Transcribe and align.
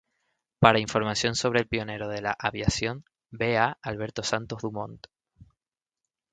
Para 0.57 0.79
información 0.79 1.35
sobre 1.35 1.59
el 1.59 1.67
pionero 1.67 2.07
de 2.07 2.21
la 2.23 2.35
aviación, 2.39 3.05
ve 3.29 3.59
a 3.59 3.77
Alberto 3.83 4.23
Santos 4.23 4.63
Dumont. 4.63 5.05